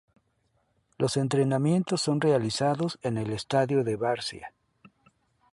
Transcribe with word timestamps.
Los 0.97 1.15
entrenamientos 1.15 2.01
son 2.01 2.21
realizados 2.21 2.97
en 3.03 3.19
el 3.19 3.31
estadio 3.31 3.83
de 3.83 3.97
Várzea. 3.97 4.51